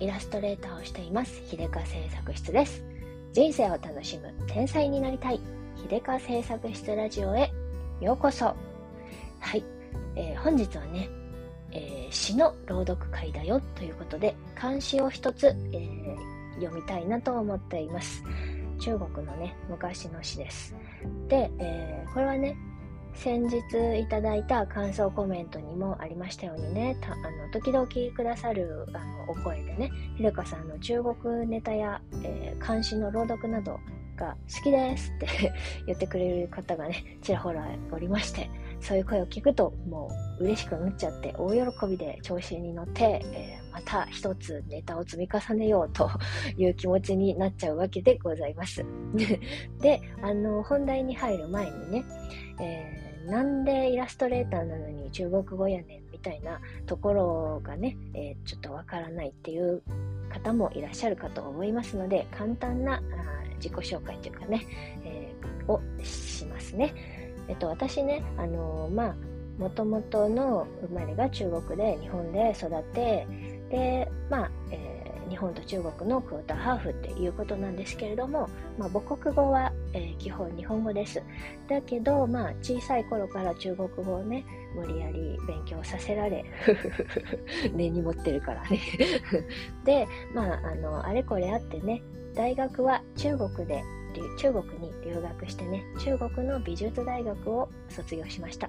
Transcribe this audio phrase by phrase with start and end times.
[0.00, 1.42] イラストレーターをしています。
[1.48, 2.84] 秀香製作室です。
[3.32, 5.40] 人生を楽しむ天才になりたい。
[5.88, 7.52] 秀香製作室ラジオへ
[8.00, 8.54] ようこそ。
[9.40, 9.64] はい、
[10.14, 11.08] えー、本日はね、
[11.72, 16.16] えー、詩の朗読会だよということで漢詩を一つ、えー、
[16.60, 18.22] 読みたいなと思っています。
[18.78, 20.76] 中国のね昔の詩です。
[21.26, 22.56] で、えこれはね
[23.18, 23.58] 先日
[24.00, 33.80] いただいた感想コメントにもありましたようにね、あの時々くださるあのお声でね、ひでかさんの中国ネタや、えー、監視の朗読など
[34.16, 35.52] が好きですって
[35.86, 38.48] 言ってくれる方がね、ちらほらおりまして、
[38.80, 46.08] そういう声を聞くともう嬉しくなっちゃって大喜びで調子に乗って、えー、また一つネタを積み重ねようと
[46.56, 48.84] いう気持ちになっちゃうわけでございます。
[49.82, 52.04] で、あの、本題に入る前にね、
[52.60, 59.82] えーなんでイラストレーターなのに中国語やねんみたいなところがね、えー、ちょっとわからないっていう
[60.30, 63.02] 方もいらっしゃるかと思いますので、簡単な
[63.56, 64.66] 自己紹介というかね、
[65.04, 66.94] えー、をしますね。
[67.48, 69.16] えっと、私ね、あのー、まあ、
[69.58, 73.26] もともとの生まれが中国で日本で育って、
[73.70, 74.87] で、まあ、えー
[75.28, 78.48] 日本と中国のクォーターハーフっていうことなんですけれども、
[78.78, 81.22] まあ、母国語は、えー、基本日本語です。
[81.68, 86.44] だけど、まあ、小さい頃から中国語をね、無理やり勉強させられ、
[87.74, 88.80] 根に持ってるからね
[89.84, 92.02] で、まあ、あの、あれこれあってね、
[92.34, 93.82] 大学は中国で
[94.38, 98.68] 中国に留学してね、中国の美術大学を卒業しました。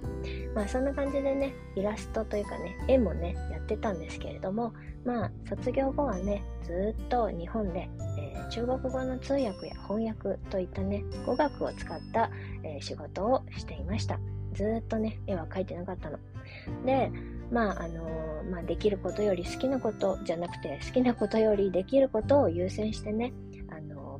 [0.54, 4.74] まあそんな感じでね、イラストというかね、絵もね、やってたんですけれども、
[5.06, 12.30] まあ卒業後はね、ずっと日本で、えー、中国語の通訳や翻訳といったね、語学を使った、
[12.64, 14.20] えー、仕事をしていました。
[14.54, 16.20] ずっとね、絵は描いてなかったの。
[16.86, 17.12] で、
[17.52, 23.34] まああのー、まあ、できることより好きなことじゃなくて好きなことよりできることを優先してね、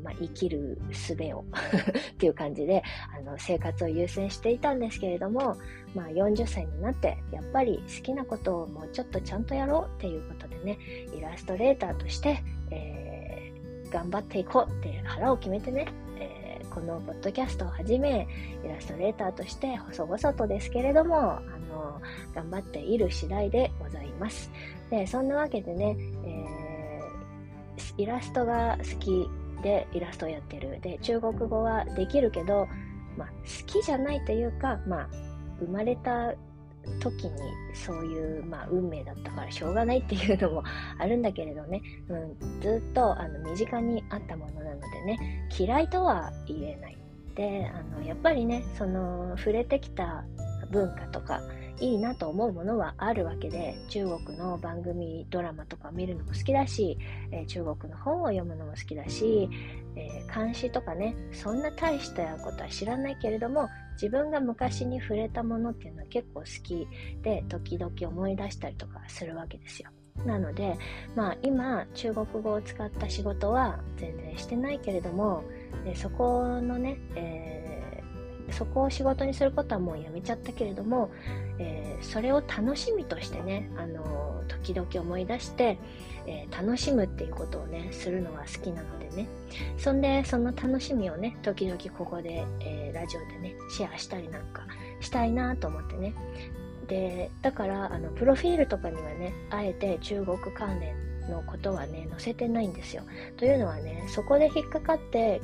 [0.04, 1.46] まあ、生きる術を
[2.12, 2.84] っていう感じで
[3.18, 5.58] あの生活を優先していたんですけれども、
[5.96, 10.78] まあ、40歳になってやっぱり好きなことをもうちょっとちゃんとやろうっていうことでね
[11.16, 18.28] イラストレーターとして、えー、頑張っていこうって腹を決めてね、えー、このポッドキャストをはじめ
[18.64, 21.40] イラストレーターとして細々とですけれども
[22.34, 24.52] 頑張っている次第でございます。
[24.90, 25.96] でそんなわけでね、
[26.26, 29.30] えー、イラストが好き
[29.62, 30.80] でイラストをやってる。
[30.82, 32.68] で、中国語はできるけど、
[33.18, 35.10] まあ、好きじゃないというか、まあ、
[35.60, 36.34] 生まれた
[37.00, 37.32] 時に
[37.74, 40.64] そういう、まあ、運命だったからしょうがないっていうのも
[40.98, 45.48] あるんだけれどね、うん、ずっとあの身近にあったものなのでね。
[45.58, 46.98] 嫌いとは言えない。
[47.36, 50.26] であのやっぱりねその触れてきた
[50.72, 51.42] 文化とか
[51.80, 56.98] いいなと思うものはあるわけで中国の番組ドラマとか見るのも好きだし、
[57.32, 59.50] えー、中国の本を読むのも好きだし、
[59.96, 66.88] えー、監視とかねそんな大したことは知らないけれども自分が昔に触れたものっていうのは結構好き
[67.22, 69.90] で時々思い出したりとかするわけですよ。
[70.26, 70.78] なので、
[71.16, 75.44] まあ、今中国語を使った仕事は全然してないけれども、
[75.96, 77.69] そこのね、えー
[78.52, 81.12] そこを仕事にすることはもうやめちゃったけれども、
[81.58, 85.78] えー、それを楽しみとしてね、あの時々思い出して、
[86.26, 89.28] えー、楽しむっていうことをね、するのが好きなのでね。
[89.78, 94.66] そんで、その楽しみをね、時々ここで、えー、ラジオでね、シェアしたりなんか
[95.00, 96.14] したいなと思ってね。
[96.88, 103.04] で、だから、あの、プロフィールとかにはね、あえて中国関連のことはね、載せてないんですよ。
[103.38, 105.42] というのはね、そこで引っかかって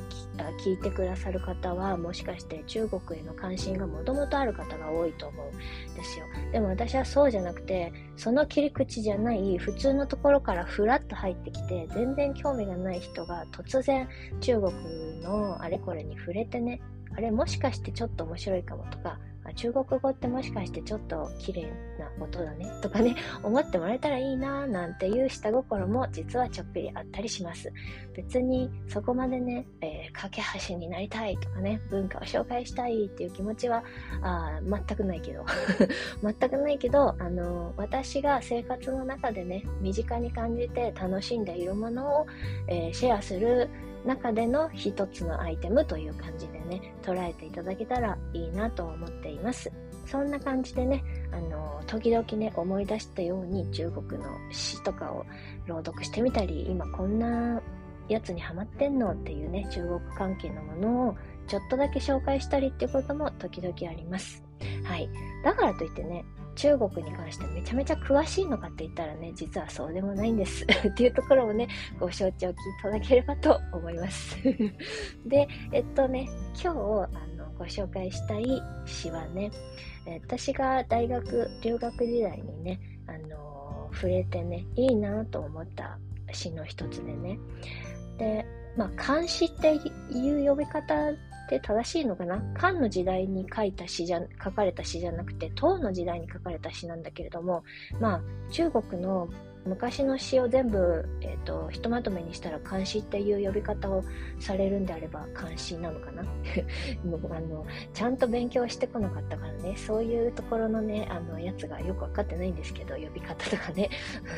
[0.64, 6.24] 聞いてくださる方は、もしかして中国への関心がもともとある方が多いと思うんですよ。
[6.52, 14.08] でも私はそうじゃなくて、その切り口じゃない普通のところからふらっと入ってきて、全然興味がない人が突然
[14.40, 14.72] 中国
[15.22, 16.80] のあれこれに触れてね、
[17.16, 19.18] あれもしかしてちょっと面白いかもとか、
[19.54, 21.62] 中国語ってもしかしてちょっと綺麗
[21.98, 27.72] な音だねとかね、 思ってもらえたらいいななんていう下心も実はちょっぴりあったりします。
[28.14, 33.82] 別にそこまでね、えー、架け橋になりたいとかね、文化を紹介したいっていう気持ちは
[34.22, 35.44] あ全くないけど、
[36.22, 42.26] 全くないけど、あの私が生活の中でね、身近に感じて楽しんでいるものを、
[42.68, 43.68] えー、シェアする
[44.06, 49.70] 中での一つのアイテムという感じでね、捉えていただけたらいいなと思っています。
[50.06, 55.26] そんな感じでね、あの、時々ね、思い出したように中国の詩とかを
[55.66, 57.60] 朗読してみたり、今こんな
[58.08, 61.16] やつにハマってんのっていうね、中国関係のものを
[61.48, 64.44] ちょっとだけ紹介したりっていうことも時々あります。
[64.84, 65.08] はい。
[65.44, 66.24] だからといってね、
[66.56, 70.64] 中国に関してめちゃめちゃ詳しいのかって言ったらね、実はそうでもないんです。
[70.88, 71.68] っていうところをね、
[72.00, 74.36] ご承知おきいただければと思います。
[75.26, 76.28] で、えっとね、
[76.60, 76.72] 今日、あ
[77.36, 79.50] の、ご紹介したい詩はね、
[80.24, 85.98] 私が大学、留学時代にね、あの、触れてね、いいなと思った
[86.32, 87.38] 詩の一つでね、
[88.18, 90.94] で、まあ、漢詩っていう呼び方
[91.46, 92.42] って正しいのかな？
[92.54, 97.62] 漢の時代に書いた詩じゃ、書かれた詩じゃなくて、唐の時代に書かれた詩なんだけれども、
[98.00, 99.28] まあ、中国の
[99.66, 104.04] 昔の詩を全部、えーと、ひとまとめにしたら漢詩っていう呼び方を
[104.38, 106.22] されるんであれば漢詩なのかな？
[107.04, 109.76] もうあのちゃんと勉強してこなかったからね。
[109.76, 113.90] そういうところのねあのやつがよく分かってないんですけど呼び方とかね。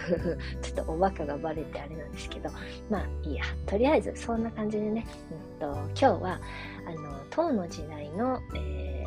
[0.63, 2.51] ちょっとおバカがバレてあれなんですけど。
[2.91, 3.45] まあいいや。
[3.67, 6.41] とりあえずそんな感じでね、うんと、今日は
[6.87, 9.05] あの唐の時代の、え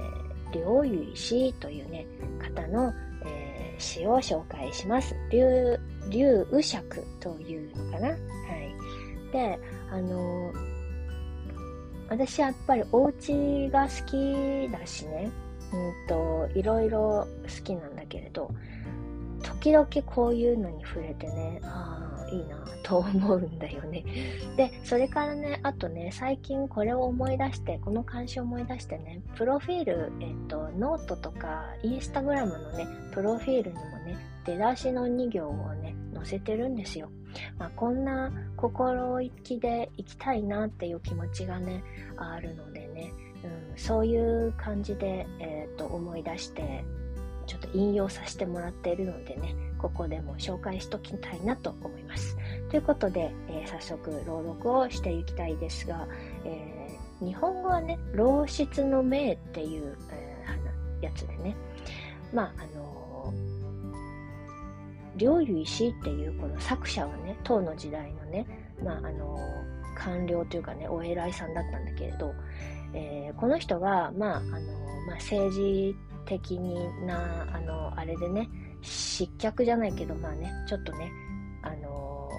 [0.52, 2.06] ー、両由氏というね
[2.40, 2.94] 方の、
[3.26, 5.16] え、詩を紹介します。
[5.30, 5.80] 劉
[6.12, 8.08] 劉右尺というのかな？
[8.10, 8.18] はい。
[9.32, 9.60] で、
[9.90, 10.52] あの
[12.10, 15.32] 私はやっぱりお家が好きだしね、
[15.74, 18.52] うんと、いろいろ好きなんだけれど、
[19.42, 24.04] 時々こういうのに触れてね、ああ、いいなと思うんだよね。
[24.58, 37.10] で、それからね、あとね、最近これを思い出して、この監視を思い出してね、プロフィール、えっ、と、ノートとか、インスタグラムのね、プロフィールにもね、出だしの2行をね、載せてるんですよ。
[37.58, 41.84] まあ、こんな心意気で行きたいなっていう気持ちがね、
[42.18, 43.12] あるのでね、
[43.44, 46.84] うん、そういう感じで、えっ、と、思い出して、
[47.48, 52.38] ちょっと引用させてもらっているのでね、ここでも紹介しときたいなと思います。
[52.70, 56.08] ということで、えー、早速朗読をしていきたいですが、
[56.46, 61.56] えー、日本語はね、老室の命っていう、えー、やつでね、
[62.34, 62.91] まあ、あの
[65.16, 68.46] 両由石っていうこの作者はね、唐の時代のね、
[68.84, 69.38] まあ、あの
[69.98, 72.34] 官僚というかね、お偉いさんだったんだけれど、
[72.94, 74.50] えー、この人が、まあ、あの
[75.08, 76.76] まあ、政治的に
[77.06, 78.50] な、あの、あれでね、
[78.82, 81.12] 失脚じゃないけど、まあね、ちょっとね、
[81.62, 82.30] あの、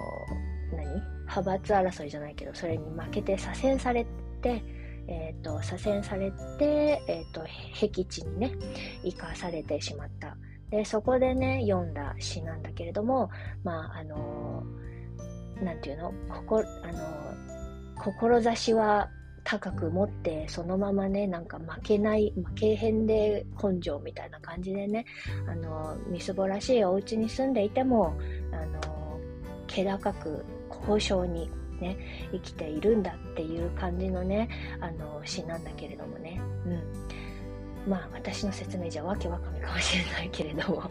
[0.75, 1.13] 何？
[1.23, 4.05] 派閥争いじゃないけど、それに負けて左遷され
[4.41, 4.63] て、
[5.07, 7.41] え、ー、と、左遷されて、えっ、ー、と、
[7.73, 8.51] 僻地にね、
[9.03, 10.37] 生かされてしまった。
[10.73, 13.29] で、そこでね、読んだ詩なんだけれども、
[13.63, 14.63] まあ、あの
[15.61, 16.99] なんていうの、ここ、あの
[17.95, 19.07] 志は
[19.43, 25.05] 高く持ってそのままねなんか負けない負けへんで根性みたいな感じでね
[25.47, 28.17] あのみすぼらしいお家に住んでいても
[28.51, 29.19] あの
[29.67, 30.45] 気高く
[30.81, 31.97] 交渉にね
[32.31, 34.49] 生きているんだっていう感じのね
[34.79, 36.41] あの詩なんだけれどもね。
[36.65, 37.02] うん。
[37.87, 40.83] まあ私の説明じゃわけわかめかもしれないけれども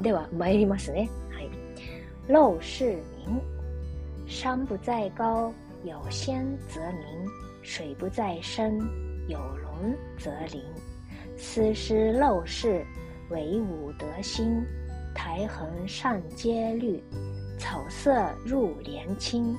[0.00, 1.50] では参りますねはい
[2.28, 2.84] 陋室
[3.26, 3.40] 民
[4.26, 5.52] 山不在高
[5.84, 7.04] 有仙则名
[7.62, 8.78] 水不在深，
[9.28, 10.62] 有龙则灵。
[11.36, 12.84] 斯师陋室，
[13.30, 14.64] 惟吾德馨。
[15.14, 17.02] 台横上阶绿，
[17.58, 19.56] 草色入帘青。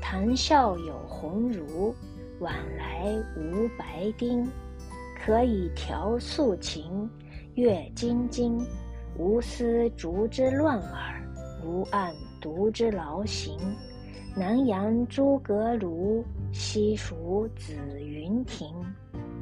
[0.00, 1.94] 谈笑有鸿儒，
[2.38, 4.48] 往来无白丁。
[5.25, 7.09] 可以调素琴，
[7.55, 8.59] 阅金经。
[9.17, 11.21] 无丝竹之乱耳，
[11.63, 13.57] 无案牍之劳形。
[14.35, 16.23] 南阳诸葛庐。
[16.53, 18.73] 西蜀子云亭，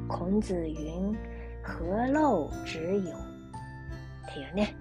[0.08, 1.14] 孔子云：“
[1.62, 3.14] 何陋之有？”
[4.26, 4.74] っていうね、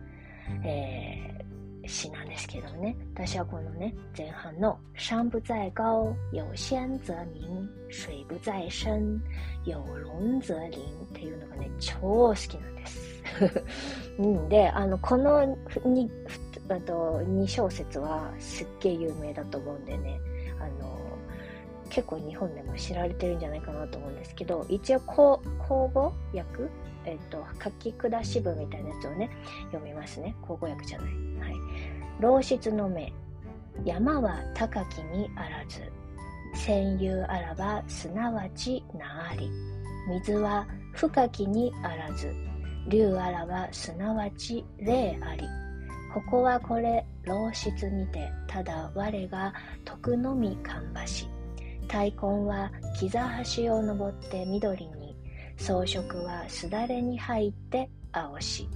[0.64, 1.49] えー、
[1.91, 9.21] 詩なんですけどね、私はこのね、前半の山不在高，有仙則名；水不在深，
[9.65, 13.23] 有龍則靈っていうのがね、超好きなんです。
[14.19, 15.45] うん、で、あの、この
[15.85, 16.11] に
[16.69, 20.21] あと2小節はすっげえ有名だと思うんでね、
[20.61, 20.99] あの、
[21.89, 26.71] 結構日本でも知られてるんじゃないかなと思うんですけど、一応口語訳？
[27.07, 29.31] えっ、と、書き下し部みたいなやつをね、
[29.73, 30.37] 読みますね。
[30.43, 31.30] 口語訳じゃない。
[32.21, 33.11] 老室の目。
[33.83, 35.81] 山は高きにあらず。
[36.55, 39.51] 戦友あらばすなわちなあり。
[40.07, 42.31] 水は深きにあらず。
[42.89, 45.49] 竜あらばすなわち霊あり。
[46.13, 49.55] ここはこれ、老室にて、ただ我が
[49.87, 51.27] 徳のみ芳し。
[51.89, 55.17] 太根は木座橋を登って緑に、
[55.57, 58.69] 装飾はすだれに入って青し、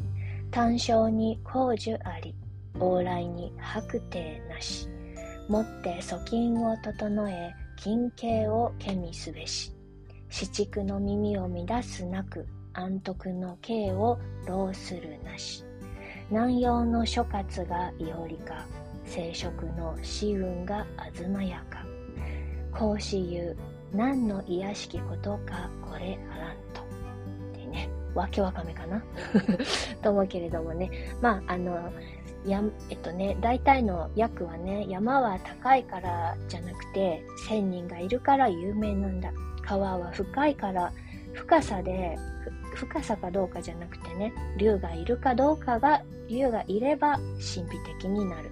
[0.51, 2.35] 単焦に工樹あり、
[2.79, 4.89] 往来に白帝なし、
[5.49, 9.73] もって粗金を整え、金形をけみすべし、
[10.31, 15.65] 四畜の耳を乱すなく、安徳の刑を労するなし。
[16.31, 18.67] 南陽の諸葛がいおりか
[19.05, 21.85] 生殖の死運があずまやか。
[22.73, 23.57] 孔子言う
[23.93, 26.83] 何の癒しきことかこれあらんと。
[27.57, 29.05] でねわけわかめかな？
[30.03, 30.91] と思うけれどもね。
[31.21, 31.93] まああの
[32.51, 39.33] やえっとね大体の訳はね山は高いからじゃなくて千人がいるから有名なんだ。
[39.67, 40.93] 川は深いから
[41.33, 42.17] 深さで
[42.75, 47.63] 深さかどうかじゃなくてね竜がいるかどうかが竜がいれば神秘
[48.01, 48.51] 的になる、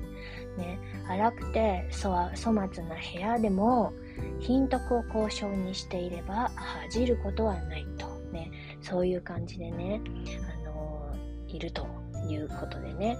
[0.56, 3.92] ね、荒くて粗粗末な部屋でも
[4.40, 10.00] 品徳を交渉にしていれば恥じることはないと、ね、そういう感じでね、
[10.64, 11.14] あの
[11.49, 11.87] いると
[12.28, 13.16] いうことでね。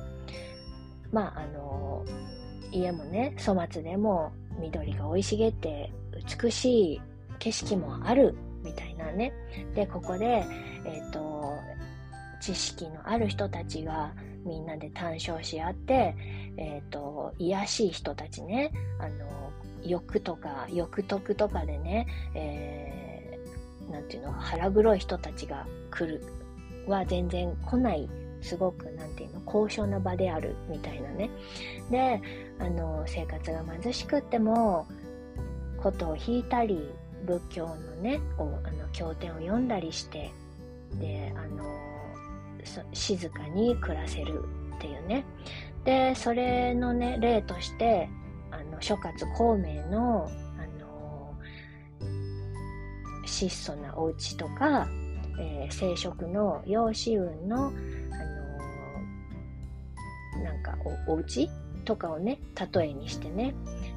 [1.13, 2.05] まああの
[2.73, 5.93] 家もね粗末でも緑が生い茂って
[6.43, 7.01] 美しい
[7.39, 9.33] 景色もあるみたいなね。
[9.75, 10.45] でここで、
[10.85, 11.55] え、ー、と
[12.41, 14.13] 知識のある人たちが
[14.45, 16.15] みんなで談笑し合って、
[16.57, 19.53] えっ、ー、と癒しい人たちねあの
[19.85, 26.25] 欲とか欲得とかでね、えー、なんていうの腹黒い人たちが来る
[26.87, 28.09] は全然来ない
[28.43, 31.31] すごくなんていうの高尚な場であるみたいなね。
[31.91, 32.21] で
[32.59, 34.87] あの生活が貧しくっても
[35.83, 36.91] 琴を弾いたり
[37.25, 40.31] 仏教のねをあの経典を読んだりして
[40.99, 41.65] であの
[42.93, 44.45] 静かに暮らせる
[44.77, 45.25] っていうね。
[45.85, 48.09] でそれのね例として
[48.51, 51.35] あの諸葛孔明のあの
[53.25, 54.89] 質素なお家とか、
[55.41, 57.73] えー、生殖の養子運の、あの
[60.43, 61.51] なんかおお家
[61.85, 62.39] とかをね
[62.75, 63.55] 例えにしてね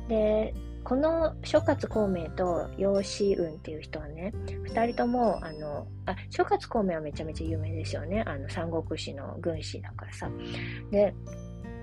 [0.08, 0.54] で
[0.86, 4.32] この諸葛孔明と養子運っていう人はね、
[4.66, 8.24] 二人とも、あの、あ、諸葛孔明はめちゃめちゃ有名ですよね。
[8.28, 10.30] あの、三国志の軍師だからさ。
[10.92, 11.16] で、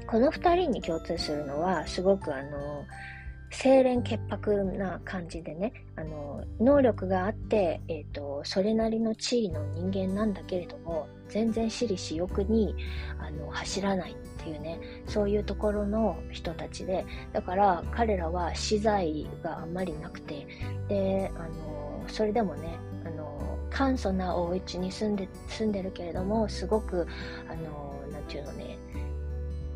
[0.07, 2.85] この二人に共通するのは、すごくあの、
[3.51, 12.75] 清廉潔白な感じでね、あの、能力があって、えっ、ー、と、それなりの地位の人間なんだけれども、全然私利私欲に、
[13.19, 20.47] あの、走らないていうねそういうところの人たちでだから彼らは資材があんまりなくて
[20.89, 27.07] であのそれでもねあの簡素なお家に住んで住んでるけれどもすごく
[27.49, 28.79] あのなんていうのね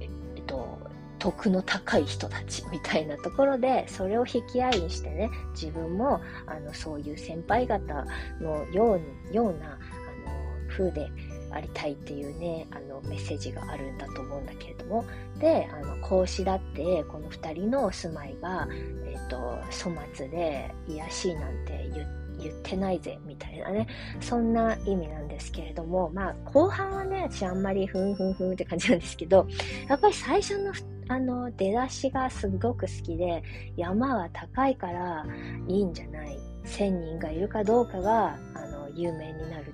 [0.01, 0.07] え
[0.41, 0.79] っと
[1.19, 8.05] 徳の高い人たちみたいなところでそれを引き合いにしてね自分もあのそういう先輩方
[8.41, 11.09] のようようなあの風で
[11.57, 15.05] ありたいっていうねあのメッセージがあるんだと思うんだけれども。
[15.39, 18.67] であの孔子だってこの2人の住まいが、
[19.05, 19.37] えーと、
[19.71, 21.91] 粗末で癒しいなんて
[22.39, 23.87] 言ってないぜみたいなね。
[24.21, 29.47] そんな意味なんですけれどもまあ後半はね私あんまりふんふんふんって感じなんですけど
[29.89, 30.73] やっぱり最初の
[31.09, 33.43] あの出だしがすごく好きで
[33.77, 35.25] 山は高いから
[35.69, 36.39] いいんじゃない。
[36.67, 39.73] 1000人がいるかどうかがあの有名になる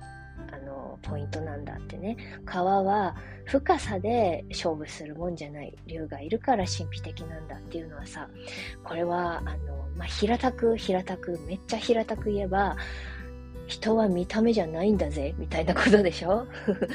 [1.03, 2.17] ポイントなんだってね。
[2.45, 8.29] 川は深さで勝負するもんじゃない竜がいるから神秘的なんだっていうのはさ
[8.83, 12.77] これはあの、まあ、平たく平たくめっちゃ平たく言えば
[13.67, 16.45] 人は見た目じゃないんだぜみたいなことでしょ？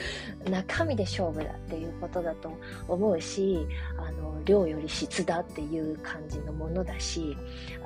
[0.50, 2.52] 中身で勝負だっていうことだと
[2.86, 7.36] 思うしあの量より質だっていう感じのものだし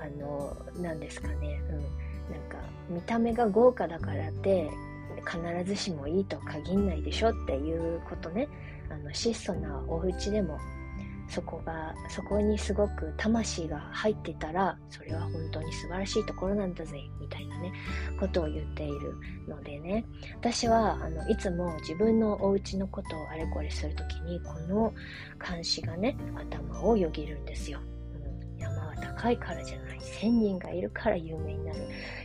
[0.00, 4.69] あの何ですかね、うん、なんか見た目が豪華だからって
[5.25, 8.49] 必ずしもいいと限んないでしょっていうことね。
[8.91, 10.59] あの質素なお家でも
[11.29, 17.73] そこがそこにすごく魂が入ってたらそれは本当に素晴らしいところなんだぜみたいなね
[18.21, 19.17] ことを言っている
[19.49, 20.05] のでね。
[20.37, 24.93] 私はあのいつも自分のお家のことをあれこれするときにこの
[25.43, 27.81] 監視がね頭をよぎるんですよ、
[29.23, 31.79] 高いからじゃない1000人がいるから有名になる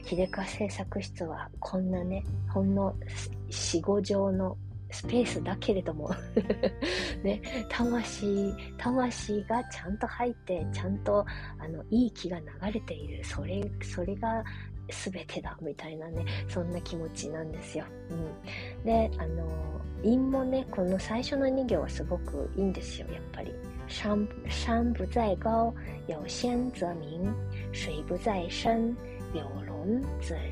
[0.03, 2.95] 秀川製作室はこんなねほんの
[3.51, 4.57] 45畳の
[4.89, 6.09] スペースだけれども
[7.21, 11.25] ね、魂、魂がちゃんと入って、ちゃんと、
[11.59, 13.21] あの、いい気が流れている。
[13.25, 14.41] それ、それが
[14.87, 17.83] 全てだ、みたいなね、そんな気持ちなんですよ。
[18.09, 18.13] う
[18.81, 18.85] ん。
[18.85, 19.45] で、あの、
[20.03, 23.53] 韻もね、この最初の2行はすごくいいんですよ、やっぱり。
[23.87, 25.73] 山山不在高，
[26.07, 27.33] 有仙则名；
[27.71, 28.95] 水不在深，
[29.33, 30.51] 有龍則靈っ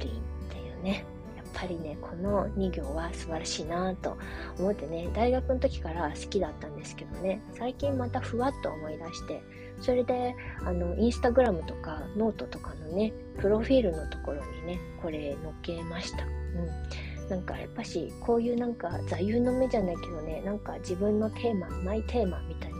[0.49, 1.05] ていうね。
[1.35, 4.17] やっぱりね、この2行は素晴らしいなと
[4.59, 9.41] 思ってね、大学の時から好きだったんですけどね、最近またふわっと思い出して、
[9.79, 16.25] それで、あの、インスタグラムとかノートとかのね、プロフィールのところにね、これ載っけました。
[16.25, 17.29] うん。
[17.29, 22.74] なんかやっぱし、こういうなんか座右の目じゃないけどね、なんか自分のテーマ、マイテーマみたいな、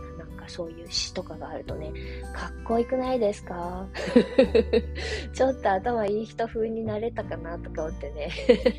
[0.48, 1.92] そういう詩とかがあるとね、
[2.34, 3.86] かっこよくないですか？
[5.32, 8.30] ちょっと頭いい人風になれたかなとか思ってね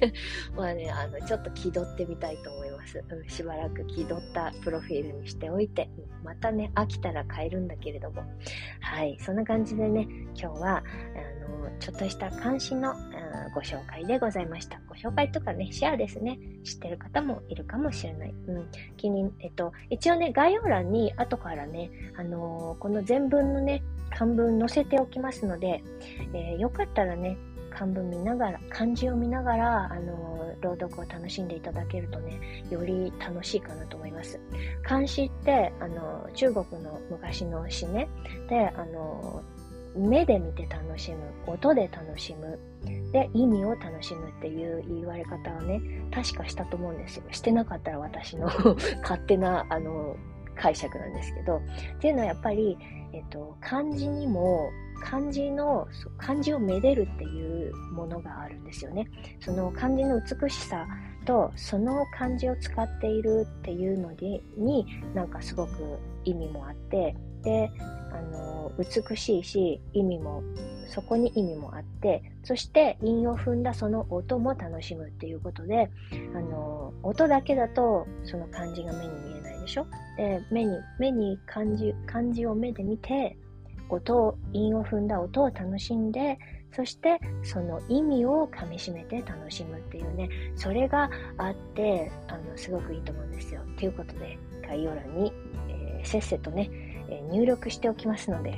[0.56, 3.04] まあね、あの、ちょっと気取ってみたいと思います。
[3.10, 5.90] うん、しばらく気取ったプロフィールにしておいて、
[6.24, 8.24] またね、飽きたら変えるんだけれども。
[8.82, 10.82] はい、そんな感じでね、今日は、あ
[11.70, 12.94] の、ちょっとした関心の、
[13.54, 14.80] ご紹介でございました。
[14.88, 16.40] ご紹介とかね、シェアですね。
[16.64, 18.34] 知ってる方もいるかもしれない。
[18.48, 18.68] うん。
[18.98, 25.84] 気に、えっと、一応ね、概要欄に後からね、あのー、この全文のね、漢文載せておきますので、
[26.34, 27.38] えー、よかったらね、
[27.70, 34.40] 漢文見ながら、漢字を見ながら、あのー、朗読を楽しんでいただけるとね、より楽しいかなと思います。
[34.84, 38.08] 漢詩って、あの中国の昔の詩ね、
[38.50, 39.44] で、あの
[39.98, 42.60] 目で見て楽しむ、音で楽しむ、
[43.12, 45.82] で、意味を楽しむっていう言われ方はね、
[46.14, 47.24] 確かしたと思うんですよ。
[47.32, 48.48] してなかったら私の
[49.02, 50.16] 勝手な、あの、
[50.56, 51.58] 解釈なんですけど。
[51.58, 51.62] っ
[52.00, 52.78] ていうのはやっぱり、
[53.14, 54.70] えっと、漢字にも、
[55.02, 55.88] 漢字の、
[56.18, 59.08] 漢字をめでるっていうものがあるんですよね。
[59.40, 60.88] その漢字の美しさ
[61.26, 67.72] と、その漢字を使っているっていうの、に、なんかすごく意味もあって、で、
[68.18, 70.44] あの、美しいし、意味も、
[70.90, 75.90] そこに意味もあって、そして韻を踏んだその音も楽しむっていうことで、
[76.34, 79.86] あの、音だけだとその漢字が目に見えないでしょ？
[80.16, 83.38] で、目に、目に漢字、漢字を目で見て、
[83.90, 86.38] 音を、韻を踏んだ音を楽しんで、
[86.72, 93.62] そしてその意味をかみしめて楽しむっていうね、それがあって、あの、すごくいいと思うんですよ。
[93.78, 95.32] ということで、概要欄に、
[95.98, 96.70] えー、せっせとね、
[97.10, 98.58] え入力しておきますので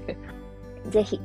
[0.90, 1.20] ぜひ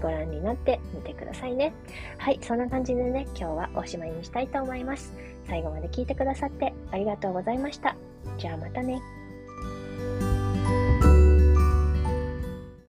[0.00, 1.72] ご覧になってみてくださいね。
[2.18, 5.12] はい、そんな感じでね、今日はおしまいにしたいと思います。
[5.48, 7.96] 最後まで聞いてくださってありがとうございました。
[8.38, 9.19] じゃあまたね。